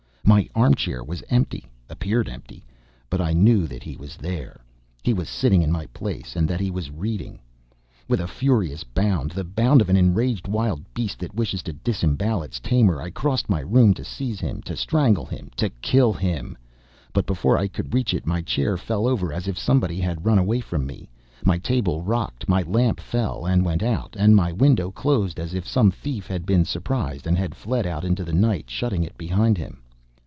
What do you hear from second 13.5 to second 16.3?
room to seize him, to strangle him, to kill